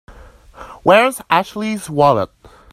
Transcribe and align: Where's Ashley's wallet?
Where's 0.81 1.21
Ashley's 1.29 1.87
wallet? 1.87 2.31